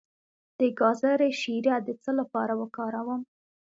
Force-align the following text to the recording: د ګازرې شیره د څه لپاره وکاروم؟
د 0.59 0.61
ګازرې 0.79 1.29
شیره 1.41 1.75
د 1.87 1.89
څه 2.03 2.11
لپاره 2.19 2.53
وکاروم؟ 2.61 3.21